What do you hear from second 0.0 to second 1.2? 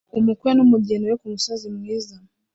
Umukwe n'umugeni we